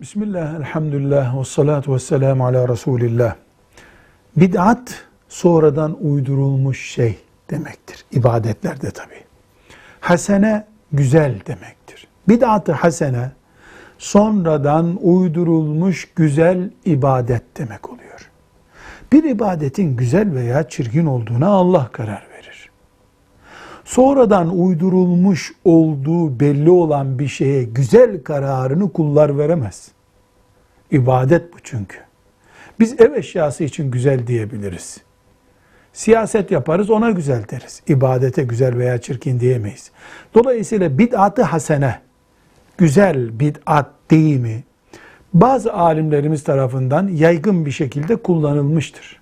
[0.00, 3.34] Bismillah, elhamdülillah, ve salatu ve selamu ala Resulillah.
[4.36, 7.18] Bid'at sonradan uydurulmuş şey
[7.50, 8.04] demektir.
[8.12, 9.14] İbadetlerde tabi.
[10.00, 12.08] Hasene güzel demektir.
[12.28, 13.30] Bid'at-ı hasene
[13.98, 18.30] sonradan uydurulmuş güzel ibadet demek oluyor.
[19.12, 22.27] Bir ibadetin güzel veya çirkin olduğuna Allah karar.
[23.88, 29.88] Sonradan uydurulmuş olduğu belli olan bir şeye güzel kararını kullar veremez.
[30.90, 31.98] İbadet bu çünkü.
[32.80, 35.00] Biz ev eşyası için güzel diyebiliriz.
[35.92, 37.82] Siyaset yaparız ona güzel deriz.
[37.88, 39.90] İbadete güzel veya çirkin diyemeyiz.
[40.34, 42.00] Dolayısıyla bid'atı hasene,
[42.78, 44.64] güzel bid'at deyimi
[45.34, 49.20] bazı alimlerimiz tarafından yaygın bir şekilde kullanılmıştır.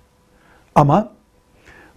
[0.75, 1.11] Ama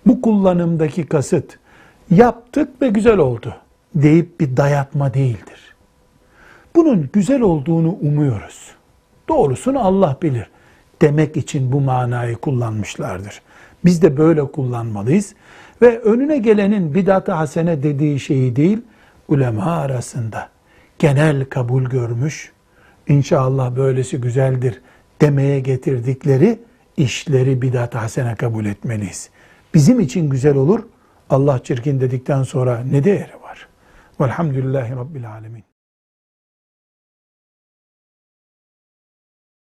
[0.07, 1.61] bu kullanımdaki kasıt
[2.11, 3.55] yaptık ve güzel oldu
[3.95, 5.75] deyip bir dayatma değildir.
[6.77, 8.71] Bunun güzel olduğunu umuyoruz.
[9.29, 10.51] Doğrusunu Allah bilir
[11.03, 13.43] demek için bu manayı kullanmışlardır.
[13.85, 15.35] Biz de böyle kullanmalıyız
[15.83, 18.79] ve önüne gelenin bidat-ı hasene dediği şeyi değil,
[19.29, 20.49] ulema arasında
[20.99, 22.53] genel kabul görmüş,
[23.09, 24.81] inşallah böylesi güzeldir
[25.21, 26.59] demeye getirdikleri
[26.97, 29.31] işleri bidat-ı hasene kabul etmeliyiz.
[29.75, 30.83] Bizim için güzel olur,
[31.31, 33.69] Allah çirkin dedikten sonra ne değeri var?
[34.21, 35.70] Velhamdülillahi Rabbil Alemin.